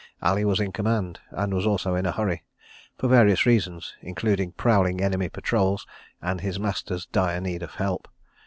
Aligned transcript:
Ali 0.19 0.43
was 0.43 0.59
in 0.59 0.71
command, 0.71 1.19
and 1.29 1.53
was 1.53 1.67
also 1.67 1.93
in 1.93 2.07
a 2.07 2.11
hurry, 2.11 2.41
for 2.97 3.07
various 3.07 3.45
reasons, 3.45 3.93
including 4.01 4.51
prowling 4.53 4.99
enemy 4.99 5.29
patrols 5.29 5.85
and 6.23 6.41
his 6.41 6.59
master's 6.59 7.05
dire 7.05 7.39
need 7.39 7.61
of 7.61 7.75
help. 7.75 8.07